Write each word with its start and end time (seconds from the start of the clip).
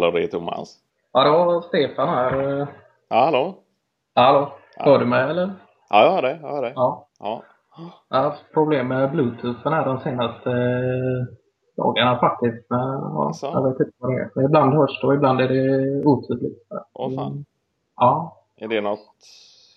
hallå 0.00 0.18
det 0.18 0.24
är 0.24 0.28
Thomas. 0.28 0.76
Ja, 1.12 1.24
det 1.24 1.30
var 1.30 1.60
Stefan 1.60 2.08
här. 2.08 2.66
Ja, 3.08 3.16
hallå? 3.24 3.54
Hallå? 4.14 4.52
Hör 4.76 4.98
du 4.98 5.06
mig 5.06 5.30
eller? 5.30 5.52
Ja, 5.90 6.04
jag 6.04 6.12
hör 6.12 6.22
dig. 6.22 6.38
Jag 6.42 6.48
hör 6.48 6.62
dig. 6.62 6.72
Ja. 6.76 7.08
Ja. 7.18 7.42
Jag 8.08 8.16
har 8.16 8.30
haft 8.30 8.52
problem 8.52 8.88
med 8.88 9.10
bluetoothen 9.10 9.72
här 9.72 9.84
de 9.84 9.98
senaste 9.98 10.50
eh, 10.50 11.36
dagarna 11.76 12.18
faktiskt. 12.18 12.70
Men, 12.70 12.80
ja, 12.80 13.32
jag 13.42 13.68
vet 13.68 13.80
inte 13.80 13.92
vad 13.98 14.10
det 14.10 14.20
är. 14.20 14.30
Men 14.34 14.44
ibland 14.44 14.74
hörs 14.74 15.00
det 15.00 15.06
och 15.06 15.14
ibland 15.14 15.40
är 15.40 15.48
det 15.48 16.04
otydligt. 16.04 16.62
Åh 16.92 17.14
fan. 17.14 17.44
Ja. 17.96 18.36
Är 18.56 18.68
det 18.68 18.80
något, 18.80 19.16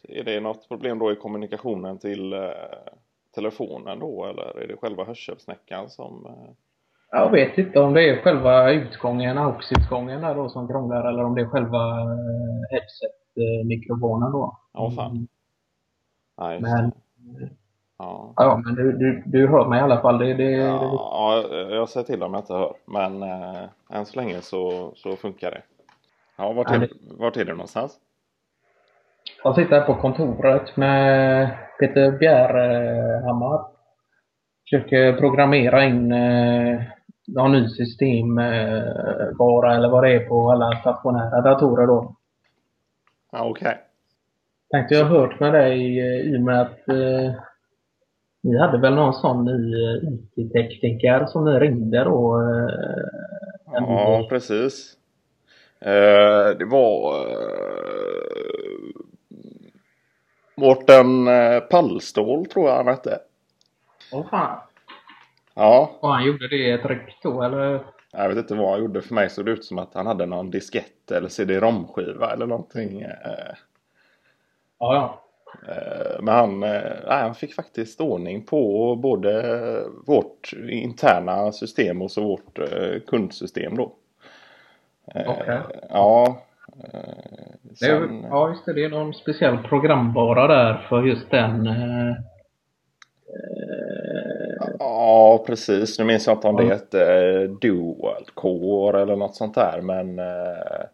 är 0.03 0.23
det 0.23 0.39
något 0.39 0.67
problem 0.67 0.99
då 0.99 1.11
i 1.11 1.15
kommunikationen 1.15 1.97
till 1.97 2.33
eh, 2.33 2.49
telefonen 3.35 3.99
då 3.99 4.25
eller 4.25 4.59
är 4.59 4.67
det 4.67 4.77
själva 4.77 5.03
hörselsnäckan 5.03 5.89
som... 5.89 6.25
Eh... 6.25 6.51
Jag 7.15 7.31
vet 7.31 7.57
inte 7.57 7.79
om 7.79 7.93
det 7.93 8.09
är 8.09 8.21
själva 8.21 8.71
utgången, 8.71 9.37
AUX-utgången 9.37 10.21
där 10.21 10.35
då 10.35 10.49
som 10.49 10.67
krånglar 10.67 11.09
eller 11.09 11.23
om 11.23 11.35
det 11.35 11.41
är 11.41 11.45
själva 11.45 11.89
eh, 11.89 12.71
headset-mikrofonen 12.71 14.31
då. 14.31 14.57
Ja, 14.73 14.91
fan. 14.95 15.27
Nej, 16.37 16.59
just 16.59 16.71
Men. 16.71 16.91
Ja. 17.99 18.33
ja, 18.35 18.61
men 18.65 18.75
du, 18.75 18.91
du, 18.91 19.23
du 19.25 19.47
hör 19.47 19.67
mig 19.67 19.79
i 19.79 19.81
alla 19.81 20.01
fall. 20.01 20.17
Det, 20.17 20.25
det, 20.25 20.43
det, 20.43 20.51
Ja, 20.51 21.43
ja, 21.51 21.57
jag 21.75 21.89
säger 21.89 22.05
till 22.05 22.23
om 22.23 22.33
jag 22.33 22.41
inte 22.41 22.53
hör. 22.53 22.73
Men 22.85 23.23
eh, 23.23 23.63
än 23.89 24.05
så 24.05 24.19
länge 24.19 24.41
så, 24.41 24.91
så 24.95 25.15
funkar 25.15 25.51
det. 25.51 25.61
Ja, 26.37 26.53
vart 26.53 26.69
Ja, 26.69 26.75
är, 26.75 26.79
det- 26.79 26.89
vart 27.19 27.37
är 27.37 27.45
du 27.45 27.51
någonstans? 27.51 27.97
Jag 29.43 29.55
sitter 29.55 29.79
här 29.79 29.85
på 29.85 29.95
kontoret 29.95 30.77
med 30.77 31.49
Peter 31.79 32.11
Bjärhammar. 32.11 33.65
Försöker 34.69 35.13
programmera 35.13 35.83
in 35.85 36.11
eh, 36.11 36.81
någon 37.27 37.51
ny 37.51 37.69
systemvara 37.69 39.75
eller 39.75 39.89
vad 39.89 40.03
det 40.03 40.13
är 40.13 40.19
på 40.27 40.51
alla 40.51 40.79
stationära 40.81 41.41
datorer 41.41 41.87
då. 41.87 42.15
Ja, 43.31 43.45
okej. 43.49 43.77
Tänkte 44.71 44.95
jag 44.95 45.05
hört 45.05 45.39
med 45.39 45.53
dig 45.53 45.99
eh, 45.99 46.21
i 46.33 46.37
och 46.37 46.41
med 46.41 46.61
att 46.61 46.89
eh, 46.89 47.31
ni 48.41 48.57
hade 48.57 48.77
väl 48.77 48.95
någon 48.95 49.13
sån 49.13 49.45
ny 49.45 49.85
eh, 49.85 49.93
IT-tekniker 50.37 51.25
som 51.25 51.45
ni 51.45 51.51
ringde 51.59 52.03
då. 52.03 52.41
Eh, 52.41 52.69
Ja, 53.75 54.25
precis. 54.29 54.97
Eh, 55.79 56.49
det 56.59 56.65
var 56.65 57.15
eh, 57.15 57.23
Mårten 60.55 61.27
eh, 61.27 61.59
Pallstål 61.59 62.45
tror 62.45 62.69
jag 62.69 62.75
han 62.75 62.87
hette. 62.87 63.19
Åh 64.13 64.29
fan. 64.29 64.57
Ja, 65.53 65.91
Och 65.99 66.09
han 66.09 66.25
gjorde 66.25 66.47
det 66.47 66.55
i 66.55 66.71
ett 66.71 66.85
ryck 66.85 67.17
då 67.23 67.43
eller? 67.43 67.79
jag 68.11 68.29
vet 68.29 68.37
inte 68.37 68.55
vad 68.55 68.71
han 68.71 68.79
gjorde. 68.79 69.01
För 69.01 69.13
mig 69.15 69.29
såg 69.29 69.45
det 69.45 69.51
ut 69.51 69.65
som 69.65 69.77
att 69.79 69.93
han 69.93 70.07
hade 70.07 70.25
någon 70.25 70.51
diskett 70.51 71.11
eller 71.11 71.29
CD-ROM-skiva 71.29 72.33
eller 72.33 72.45
någonting. 72.47 73.01
eh, 73.01 73.55
Ja, 74.79 74.93
ja. 74.95 75.19
Eh, 75.73 76.21
Men 76.21 76.35
han, 76.35 76.63
eh, 76.63 76.81
nej, 77.07 77.21
han 77.21 77.35
fick 77.35 77.53
faktiskt 77.53 78.01
ordning 78.01 78.45
på 78.45 78.95
både 78.95 79.83
vårt 80.07 80.53
interna 80.69 81.51
system 81.51 82.01
och 82.01 82.11
så 82.11 82.23
vårt 82.23 82.59
kundsystem 83.07 83.75
då. 83.77 83.91
Okej. 85.27 85.59
Ja. 85.89 86.37
Sen, 87.75 88.25
ja, 88.29 88.49
just 88.49 88.65
det. 88.65 88.73
Det 88.73 88.83
är 88.85 88.89
någon 88.89 89.13
speciell 89.13 89.57
programvara 89.57 90.47
där 90.47 90.85
för 90.89 91.03
just 91.03 91.31
den. 91.31 91.65
Ja, 94.83 95.43
precis. 95.47 95.99
Nu 95.99 96.05
minns 96.05 96.27
jag 96.27 96.37
inte 96.37 96.47
om 96.47 96.55
det 96.55 96.65
hette 96.65 97.01
eh, 97.01 97.49
Dual 97.49 98.25
Core 98.33 99.01
eller 99.01 99.15
något 99.15 99.35
sånt 99.35 99.55
där. 99.55 99.81
Men 99.81 100.19
eh, 100.19 100.85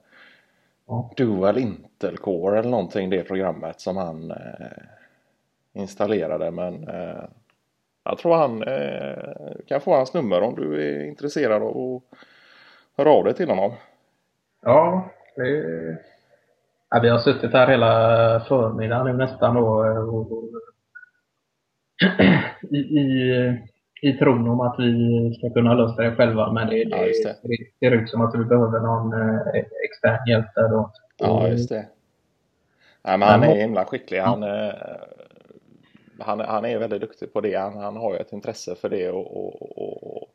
Ja. 0.88 1.12
Dual 1.18 1.58
Intel 1.58 2.18
Core 2.18 2.60
eller 2.60 2.70
någonting. 2.70 3.10
Det 3.10 3.24
programmet 3.24 3.82
som 3.82 3.98
han 3.98 4.32
eh, 4.32 4.84
installerade. 5.74 6.52
Men 6.52 6.88
jag 8.04 8.18
tror 8.18 8.36
han 8.36 8.64
kan 9.68 9.82
få 9.82 9.96
hans 9.96 10.14
nummer 10.14 10.42
om 10.42 10.56
du 10.56 10.84
är 10.84 11.06
intresserad 11.06 11.64
av 11.64 11.78
att 11.78 12.20
höra 12.98 13.10
av 13.10 13.24
dig 13.24 13.34
till 13.34 13.50
honom. 13.50 13.72
ja, 14.62 15.10
det, 15.36 15.98
ja, 16.90 17.00
vi 17.02 17.10
har 17.10 17.20
suttit 17.20 17.54
här 17.54 17.68
hela 17.68 17.90
förmiddagen 18.48 19.06
nu 19.06 19.14
nästan 19.14 19.56
då. 19.56 19.68
Och, 19.68 20.32
och, 20.32 20.50
i, 22.72 22.78
i, 22.78 23.70
I 24.02 24.14
tron 24.14 24.48
om 24.50 24.60
att 24.62 24.76
vi 24.80 25.34
ska 25.38 25.50
kunna 25.50 25.74
lösa 25.74 26.02
det 26.02 26.16
själva. 26.16 26.52
Men 26.52 26.68
det, 26.70 26.78
Ja, 26.78 27.06
just 27.06 27.24
det. 27.24 27.36
det 27.44 27.58
ser 27.80 27.92
ut 27.96 28.10
som 28.10 28.22
att 28.22 28.36
vi 28.36 28.46
behöver 28.46 28.80
någon 28.80 29.14
eh, 29.14 29.64
extern 29.86 30.28
hjälp 30.28 30.46
där 30.56 30.70
då. 30.70 30.92
Ja, 31.18 31.48
just 31.48 31.70
det. 31.70 31.86
Nej, 33.04 33.18
men 33.18 33.28
han 33.28 33.44
är 33.44 33.56
himla 33.56 33.86
skicklig. 33.86 34.20
Han, 34.20 34.44
eh, 34.44 34.74
han, 36.20 36.40
han 36.40 36.66
är 36.66 36.78
väldigt 36.80 37.02
duktig 37.02 37.34
på 37.34 37.42
det. 37.42 37.56
Han, 37.56 37.78
han 37.78 37.96
har 37.98 38.14
ju 38.14 38.20
ett 38.20 38.34
intresse 38.34 38.76
för 38.76 38.90
det 38.90 39.10
och, 39.12 39.38
och, 39.38 39.78
och, 39.78 40.18
och 40.18 40.30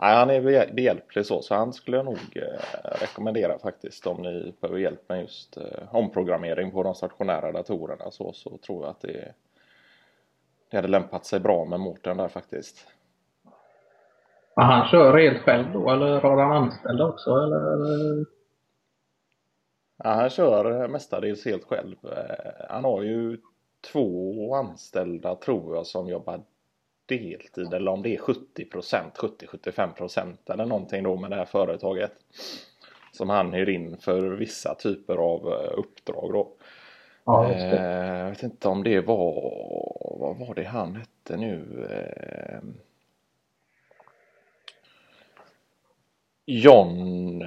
nej, 0.00 0.14
han 0.16 0.30
är 0.30 0.40
behjäl- 0.40 0.74
behjälplig 0.74 1.26
så. 1.26 1.42
Så 1.42 1.54
han 1.54 1.72
skulle 1.72 1.96
jag 1.96 2.06
nog 2.06 2.18
eh, 2.34 2.90
rekommendera 3.00 3.58
faktiskt 3.58 4.06
om 4.06 4.22
ni 4.22 4.54
behöver 4.60 4.80
hjälp 4.80 5.08
med 5.08 5.20
just 5.20 5.56
eh, 5.56 5.94
omprogrammering 5.94 6.70
på 6.70 6.82
de 6.82 6.94
stationära 6.94 7.52
datorerna 7.52 8.10
så, 8.10 8.32
så 8.32 8.58
tror 8.66 8.82
jag 8.82 8.90
att 8.90 9.00
det, 9.00 9.32
det 10.70 10.76
hade 10.76 10.88
lämpat 10.88 11.26
sig 11.26 11.40
bra 11.40 11.64
med 11.64 11.80
Mårten 11.80 12.16
där 12.16 12.28
faktiskt. 12.28 12.86
Men 14.56 14.66
han 14.66 14.88
kör 14.88 15.18
helt 15.18 15.42
själv 15.42 15.72
då 15.72 15.90
eller 15.90 16.20
har 16.20 16.36
han 16.42 16.52
anställda 16.52 17.04
också? 17.06 17.30
Eller? 17.30 18.26
Ja, 20.04 20.10
han 20.10 20.30
kör 20.30 20.88
mestadels 20.88 21.44
helt 21.44 21.64
själv. 21.64 21.96
Eh, 22.02 22.66
Han 22.68 22.84
har 22.84 23.02
ju 23.02 23.38
två 23.92 24.54
anställda 24.54 25.34
tror 25.34 25.76
jag 25.76 25.86
som 25.86 26.08
jobbar 26.08 26.40
deltid 27.06 27.74
eller 27.74 27.90
om 27.90 28.02
det 28.02 28.14
är 28.14 28.18
70 28.18 28.64
procent, 28.64 29.14
70-75 29.18 29.92
procent 29.92 30.50
eller 30.50 30.66
någonting 30.66 31.02
då 31.02 31.16
med 31.16 31.30
det 31.30 31.36
här 31.36 31.44
företaget. 31.44 32.12
Som 33.12 33.28
han 33.30 33.52
hyr 33.52 33.68
in 33.68 33.96
för 33.96 34.20
vissa 34.30 34.74
typer 34.74 35.16
av 35.16 35.46
eh, 35.52 35.78
uppdrag 35.78 36.32
då. 36.32 36.52
Ja. 37.28 37.50
Eh, 37.50 38.18
Jag 38.18 38.28
vet 38.30 38.42
inte 38.42 38.68
om 38.68 38.82
det 38.84 39.00
var, 39.00 39.34
vad 40.20 40.38
var 40.38 40.54
det 40.54 40.64
han 40.64 40.96
hette 40.96 41.36
nu? 41.36 41.86
Eh, 41.90 42.60
John... 46.46 47.42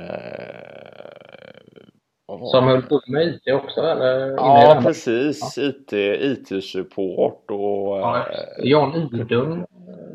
Som 2.51 2.63
höll 2.63 2.81
på 2.81 3.01
med 3.07 3.27
IT 3.27 3.53
också 3.53 3.81
eller? 3.81 4.27
Ja, 4.31 4.79
precis. 4.83 5.57
IT, 5.57 5.93
IT-support 5.93 7.51
och 7.51 7.97
Ja, 7.97 8.27
eh, 8.29 8.69
Jan 8.69 8.95
Idung, 8.95 9.65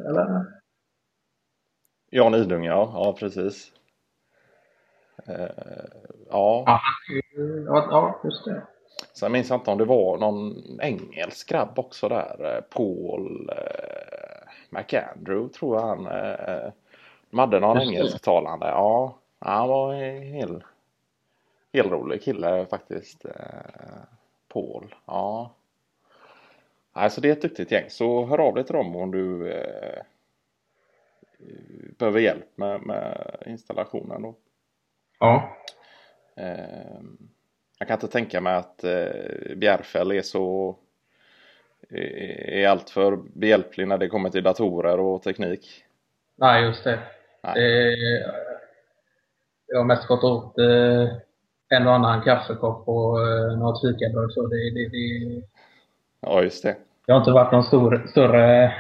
eller? 0.09 0.45
Jan 2.11 2.35
Idung, 2.35 2.65
ja. 2.65 2.91
Ja, 2.95 3.17
precis. 3.19 3.73
Ja, 5.27 5.49
Ja, 6.31 6.81
ja, 7.67 7.87
ja, 7.91 8.21
just 8.25 8.45
det. 8.45 8.67
Sen 9.13 9.33
minns 9.33 9.51
jag 9.51 9.57
inte 9.61 9.71
om 9.71 9.79
det 9.79 9.85
var 9.85 10.19
någon 10.19 10.63
engelsk 10.81 11.49
grabb 11.49 11.79
också 11.79 12.09
där. 12.09 12.55
eh, 12.57 12.61
Paul 12.61 13.51
eh, 13.51 14.49
McAndrew 14.71 15.49
tror 15.53 15.77
jag 15.77 15.87
han. 15.87 16.07
Eh, 16.07 16.73
de 17.31 17.39
hade 17.39 17.61
någon 17.61 17.81
engelsktalande. 17.81 18.67
Ja, 18.67 19.19
han 19.39 19.69
var 19.69 19.95
en 19.95 20.23
hel, 20.23 20.65
hel 21.73 21.91
rolig 21.91 22.23
kille 22.23 22.67
faktiskt. 22.67 23.25
Eh, 23.25 23.31
Paul, 24.49 24.95
ja. 25.07 25.51
Alltså 26.93 27.21
det 27.21 27.29
är 27.29 27.33
ett 27.33 27.43
duktigt 27.43 27.71
gäng. 27.73 27.91
Så 27.91 28.27
hör 28.27 28.39
av 28.39 28.55
dig 28.55 28.65
till 28.65 28.75
dem 28.75 28.97
om 28.97 29.11
du 29.11 29.53
eh, 29.53 30.03
behöver 31.99 32.21
hjälp 32.21 32.47
med, 32.59 32.83
med 32.83 33.37
installationen 33.47 34.23
då. 34.23 34.35
Ja. 35.19 35.57
Eh, 36.37 37.01
jag 37.79 37.89
kan 37.89 37.95
inte 37.95 38.09
tänka 38.09 38.41
mig 38.41 38.55
att 38.55 38.85
eh, 38.85 39.57
Bjärfäll 39.57 40.11
är 40.11 40.23
så 40.23 40.77
är 41.91 42.53
är 42.53 42.69
alltför 42.69 43.17
behjälplig 43.17 43.89
när 43.89 43.99
det 43.99 44.09
kommer 44.09 44.31
till 44.31 44.43
datorer 44.43 45.01
och 45.01 45.23
teknik. 45.23 45.85
Nej, 46.37 46.65
just 46.65 46.85
det. 46.85 46.99
Nej. 47.43 47.55
Eh, 47.57 48.31
jag 49.67 49.79
har 49.79 49.85
mest 49.85 50.09
gått 50.09 50.25
åt 50.25 50.59
eh, 50.59 51.09
en 51.69 51.87
och 51.87 51.95
annan 51.95 52.23
kaffekopp 52.23 52.89
och 52.89 53.21
eh, 53.29 53.59
något 53.59 53.81
fikabröd. 53.81 54.33
Så 54.33 54.47
det, 54.47 54.71
det, 54.71 54.89
det, 54.89 55.43
Ja, 56.21 56.43
just 56.43 56.63
det. 56.63 56.77
det 57.07 57.13
har 57.13 57.19
inte 57.19 57.31
varit 57.31 57.53
någon 57.53 57.65
stor, 57.65 58.07
större 58.11 58.73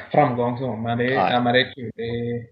framgång 0.12 0.58
så. 0.58 0.76
Men 0.76 0.98
det, 0.98 1.04
Nej. 1.04 1.16
nej. 1.16 1.40
men 1.40 1.52
det 1.52 1.60
är 1.60 1.74
kul. 1.74 1.90
Det, 1.94 2.46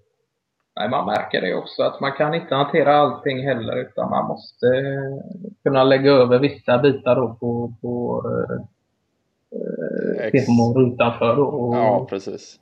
nej, 0.81 0.91
man 0.91 1.07
märker 1.07 1.41
det 1.41 1.55
också 1.55 1.83
att 1.83 2.01
man 2.01 2.13
kan 2.13 2.35
inte 2.35 2.55
hantera 2.55 2.97
allting 2.97 3.47
heller. 3.47 3.77
Utan 3.77 4.11
man 4.11 4.27
måste 4.27 4.67
eh, 4.67 5.41
kunna 5.63 5.85
lägga 5.85 6.11
över 6.11 6.39
vissa 6.39 6.79
bitar 6.79 7.17
då 7.17 7.37
på, 7.41 7.73
på 7.81 8.23
eh, 9.53 10.31
firmor 10.31 10.93
utanför 10.93 11.37
då, 11.37 11.45
och 11.45 11.77
Ja, 11.77 12.07
precis. 12.11 12.61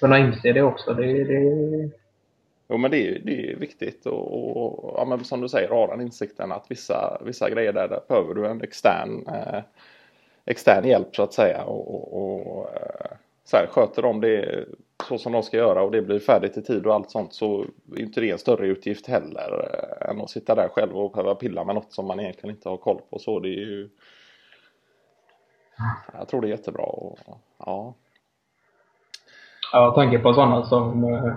kunna 0.00 0.18
inse 0.18 0.52
det 0.52 0.62
också. 0.62 0.94
Det, 0.94 1.24
det, 1.24 1.90
Jo 2.68 2.76
men 2.76 2.90
det 2.90 3.08
är, 3.08 3.18
det 3.24 3.52
är 3.52 3.56
viktigt 3.56 4.06
och, 4.06 4.56
och 4.56 4.94
ja, 4.96 5.04
men 5.04 5.24
som 5.24 5.40
du 5.40 5.48
säger 5.48 5.68
ha 5.68 5.86
den 5.86 6.00
insikten 6.00 6.52
att 6.52 6.66
vissa, 6.68 7.18
vissa 7.24 7.50
grejer 7.50 7.72
där, 7.72 7.88
där 7.88 8.00
behöver 8.08 8.34
du 8.34 8.46
en 8.46 8.62
extern, 8.62 9.26
eh, 9.28 9.60
extern 10.46 10.84
hjälp 10.88 11.16
så 11.16 11.22
att 11.22 11.32
säga. 11.32 11.62
Och, 11.64 11.94
och, 11.94 12.58
och 12.58 12.74
eh, 12.74 13.16
så 13.44 13.56
här, 13.56 13.66
sköter 13.66 14.02
de 14.02 14.20
det 14.20 14.64
så 15.08 15.18
som 15.18 15.32
de 15.32 15.42
ska 15.42 15.56
göra 15.56 15.82
och 15.82 15.90
det 15.90 16.02
blir 16.02 16.18
färdigt 16.18 16.56
i 16.56 16.62
tid 16.62 16.86
och 16.86 16.94
allt 16.94 17.10
sånt 17.10 17.34
så 17.34 17.64
är 17.96 18.00
inte 18.00 18.20
det 18.20 18.30
en 18.30 18.38
större 18.38 18.66
utgift 18.66 19.06
heller 19.06 19.70
eh, 19.74 20.10
än 20.10 20.20
att 20.20 20.30
sitta 20.30 20.54
där 20.54 20.68
själv 20.68 20.96
och 20.96 21.12
behöva 21.12 21.34
pilla 21.34 21.64
med 21.64 21.74
något 21.74 21.92
som 21.92 22.06
man 22.06 22.20
egentligen 22.20 22.56
inte 22.56 22.68
har 22.68 22.76
koll 22.76 23.00
på. 23.10 23.18
Så 23.18 23.40
det 23.40 23.48
är 23.48 23.66
ju... 23.66 23.88
Jag 26.18 26.28
tror 26.28 26.40
det 26.40 26.46
är 26.46 26.50
jättebra 26.50 26.82
och 26.82 27.18
ja. 27.58 27.94
Jag 29.72 29.94
tänker 29.94 30.18
på 30.18 30.34
sådana 30.34 30.64
som 30.64 31.04
eh, 31.04 31.32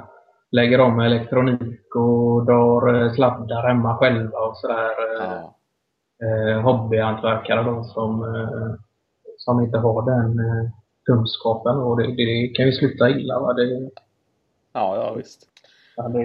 lägger 0.52 0.82
om 0.82 1.00
elektronik 1.00 1.96
och 1.96 2.46
drar 2.46 3.04
eh, 3.04 3.14
sladdar 3.14 3.68
hemma 3.68 3.98
själva 3.98 4.40
och 4.40 4.58
sådär. 4.58 4.92
ja. 5.20 5.54
Hobbyhantverkare 6.64 7.64
då 7.64 7.84
som, 7.84 8.26
som 9.38 9.62
inte 9.62 9.78
har 9.78 10.06
den 10.06 10.40
kunskapen 11.06 11.76
och 11.78 11.98
det, 11.98 12.08
det 12.16 12.48
kan 12.56 12.66
ju 12.66 12.72
sluta 12.72 13.10
illa. 13.10 13.40
Va? 13.40 13.54
Det, 13.54 13.90
Ja, 14.74 14.96
ja 14.96 15.14
visst. 15.14 15.42
ja, 15.96 16.04
det, 16.08 16.20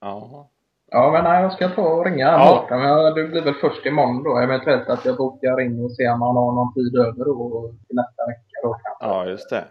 Ja. 0.00 0.48
ja 0.90 1.10
men 1.12 1.24
nej, 1.24 1.42
jag 1.42 1.52
ska 1.52 1.68
ta 1.68 1.82
och 1.82 2.04
ringa 2.04 2.26
Ja. 2.26 2.38
Mårten. 2.62 2.80
Men 2.80 3.14
det 3.14 3.24
blir 3.28 3.42
väl 3.42 3.54
först 3.54 3.86
imorgon 3.86 4.22
då. 4.22 4.38
Eventuellt 4.38 4.88
att 4.88 5.04
jag 5.04 5.16
bokar 5.16 5.60
in 5.60 5.84
och 5.84 5.92
ser 5.92 6.12
om 6.12 6.22
han 6.22 6.36
har 6.36 6.52
någon 6.52 6.74
tid 6.74 6.96
över 6.96 7.24
då 7.24 7.72
till 7.86 7.96
nästa 7.96 8.26
vecka 8.26 8.56
då 8.62 8.72
kanske. 8.82 9.06
ja, 9.06 9.26
just 9.26 9.50
det. 9.50 9.64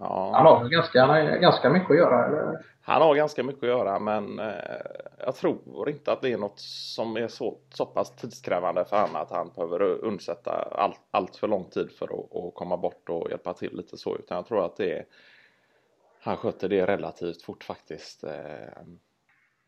Ja. 0.00 0.32
Han 0.34 0.46
har 0.46 0.68
ganska, 0.68 1.00
han 1.00 1.10
har 1.10 1.36
ganska 1.36 1.70
mycket 1.70 1.90
att 1.90 1.96
göra. 1.96 2.26
Eller? 2.26 2.64
Han 2.82 3.02
har 3.02 3.14
ganska 3.14 3.42
mycket 3.42 3.62
att 3.62 3.68
göra 3.68 3.98
men 3.98 4.38
eh, 4.38 4.54
jag 5.18 5.34
tror 5.34 5.88
inte 5.88 6.12
att 6.12 6.20
det 6.20 6.32
är 6.32 6.38
något 6.38 6.60
som 6.60 7.16
är 7.16 7.28
så, 7.28 7.58
så 7.74 7.86
pass 7.86 8.16
tidskrävande 8.16 8.84
för 8.84 9.00
honom 9.00 9.16
att 9.16 9.30
han 9.30 9.50
behöver 9.56 10.04
undsätta 10.04 10.50
allt, 10.72 11.00
allt 11.10 11.36
för 11.36 11.48
lång 11.48 11.64
tid 11.64 11.90
för 11.90 12.04
att, 12.04 12.36
att 12.36 12.54
komma 12.54 12.76
bort 12.76 13.08
och 13.08 13.30
hjälpa 13.30 13.52
till 13.52 13.76
lite 13.76 13.96
så 13.96 14.16
utan 14.16 14.36
jag 14.36 14.46
tror 14.46 14.64
att 14.64 14.76
det 14.76 14.92
är 14.92 15.04
han 16.22 16.36
sköter 16.36 16.68
det 16.68 16.86
relativt 16.86 17.42
fort 17.42 17.64
faktiskt. 17.64 18.24
Eh, 18.24 18.82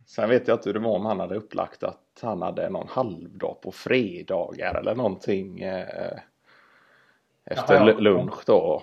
Sen 0.06 0.28
vet 0.28 0.48
jag 0.48 0.54
inte 0.54 0.68
hur 0.68 0.74
det 0.74 0.80
var 0.80 0.96
om 0.96 1.06
han 1.06 1.20
hade 1.20 1.36
upplagt 1.36 1.82
att 1.82 2.20
han 2.22 2.42
hade 2.42 2.68
någon 2.68 2.88
halvdag 2.88 3.60
på 3.62 3.72
fredagar 3.72 4.74
eller 4.74 4.94
någonting 4.94 5.60
eh, 5.60 6.18
efter 7.44 7.74
Jaha, 7.74 7.88
ja. 7.88 7.98
lunch 8.00 8.42
då. 8.46 8.82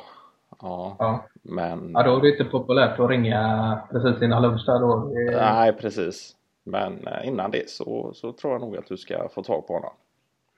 Ja, 0.61 0.95
Ja. 0.99 1.25
men... 1.43 1.91
ja, 1.91 2.03
då 2.03 2.17
är 2.17 2.21
det 2.21 2.29
inte 2.31 2.43
populärt 2.45 2.99
att 2.99 3.09
ringa 3.09 3.79
precis 3.91 4.21
innan 4.21 4.41
lunch 4.41 4.65
där 4.65 4.79
då. 4.79 4.97
Det- 5.13 5.37
Nej, 5.41 5.73
precis. 5.73 6.35
Men 6.63 7.07
eh, 7.07 7.27
innan 7.27 7.51
det 7.51 7.69
så, 7.69 8.13
så 8.13 8.31
tror 8.33 8.53
jag 8.53 8.61
nog 8.61 8.77
att 8.77 8.87
du 8.87 8.97
ska 8.97 9.29
få 9.29 9.43
tag 9.43 9.67
på 9.67 9.73
honom. 9.73 9.93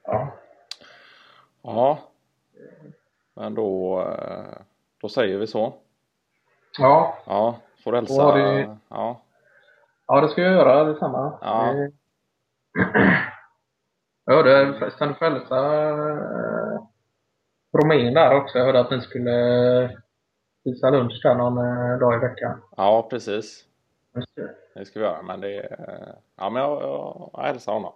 Ja. 0.04 0.28
Ja. 1.62 2.00
Men 3.36 3.56
då, 3.56 4.00
eh, 4.02 4.62
då 5.02 5.10
säger 5.10 5.38
vi 5.38 5.48
så. 5.48 5.74
ja, 6.80 7.18
Ja, 7.26 7.56
får 7.84 7.94
hälsa. 7.94 8.36
Du- 8.36 8.78
Ja, 8.90 9.22
Ja, 10.08 10.22
det 10.22 10.30
ska 10.30 10.42
jag 10.42 10.54
göra 10.54 10.84
detsamma. 10.84 11.38
Ja. 11.42 11.74
Det- 11.74 11.92
Jag 14.26 14.36
hörde 14.36 14.74
förresten 14.80 15.08
du 15.08 15.14
får 15.14 15.26
hälsa 15.26 15.56
eh, 17.74 17.78
Romén 17.80 18.14
där 18.14 18.36
också. 18.36 18.58
Jag 18.58 18.66
hörde 18.66 18.80
att 18.80 18.92
ni 18.92 19.02
skulle 19.02 19.98
visa 20.64 20.90
lunch 20.90 21.20
där 21.24 21.36
någon 21.36 21.58
eh, 21.58 22.00
dag 22.00 22.16
i 22.16 22.18
veckan. 22.18 22.62
ja, 22.78 23.08
precis. 23.10 23.66
Det. 24.76 24.86
Ska 24.86 25.00
vi 25.00 25.06
göra. 25.06 25.22
Men 25.22 25.42
det 25.42 25.58
är... 25.58 26.16
Ja, 26.38 26.50
men 26.50 26.62
jag, 26.62 26.82
jag, 26.82 27.30
jag 27.34 27.44
hälsar 27.44 27.74
honom. 27.74 27.94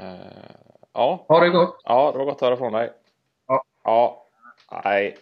Eh, 0.00 0.16
Ja, 0.92 1.24
Ha 1.28 1.40
det 1.40 1.48
gott! 1.50 1.80
ja, 1.84 2.12
det 2.12 2.18
var 2.18 2.24
gott 2.24 2.34
att 2.34 2.40
höra 2.40 2.56
från 2.56 2.72
dig. 2.72 2.92
Ja. 3.46 3.62
Ja, 3.84 4.26
nej. 4.84 5.16